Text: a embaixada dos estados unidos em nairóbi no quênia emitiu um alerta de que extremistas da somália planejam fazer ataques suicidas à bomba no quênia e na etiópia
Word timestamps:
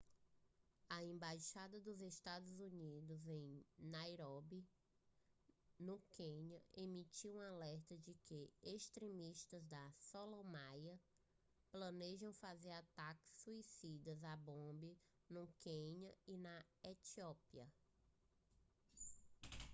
a 0.89 1.03
embaixada 1.03 1.79
dos 1.79 2.01
estados 2.01 2.59
unidos 2.59 3.27
em 3.27 3.63
nairóbi 3.77 4.65
no 5.79 5.99
quênia 6.09 6.59
emitiu 6.73 7.35
um 7.35 7.39
alerta 7.39 7.95
de 7.99 8.15
que 8.25 8.49
extremistas 8.63 9.63
da 9.67 9.91
somália 10.09 10.99
planejam 11.71 12.33
fazer 12.33 12.71
ataques 12.71 13.31
suicidas 13.43 14.23
à 14.23 14.35
bomba 14.35 14.91
no 15.29 15.47
quênia 15.59 16.11
e 16.25 16.35
na 16.35 16.65
etiópia 16.83 17.71